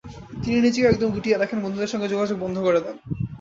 [0.43, 2.95] তিনি নিজেকে একদম গুটিয়ে রাখেন, বন্ধুদের সঙ্গে যোগাযোগ বন্ধ করে দেন।